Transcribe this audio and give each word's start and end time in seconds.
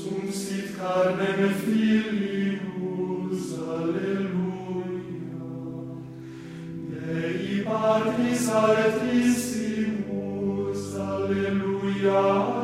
sum 0.00 0.32
sit 0.32 0.76
carnem 0.78 1.52
filius, 1.62 3.46
alleluia. 3.74 5.44
Dei 6.88 7.64
patris 7.64 8.48
altissimus, 8.48 10.02
alleluia, 10.96 12.18
alleluia. 12.18 12.59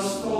gospel. 0.00 0.39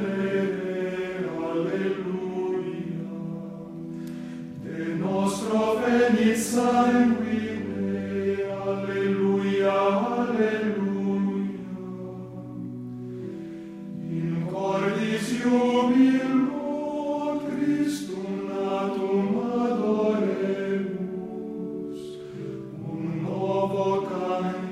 Amen. 24.41 24.70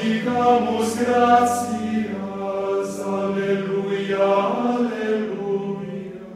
dicamus 0.00 0.96
gratias, 0.96 2.92
alleluia, 3.00 4.28
alleluia. 4.68 6.26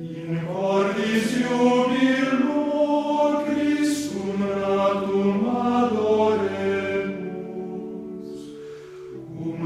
In 0.00 0.30
cordis 0.46 1.28
iubilmo 1.44 2.64
Christum 3.46 4.38
natum 4.40 5.40
adoremus, 5.76 7.12
cum 9.36 9.60